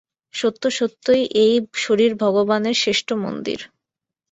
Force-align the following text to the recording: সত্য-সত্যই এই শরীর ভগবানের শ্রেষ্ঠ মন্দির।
সত্য-সত্যই 0.33 1.23
এই 1.43 1.53
শরীর 1.75 2.11
ভগবানের 2.15 2.75
শ্রেষ্ঠ 2.75 3.09
মন্দির। 3.23 3.59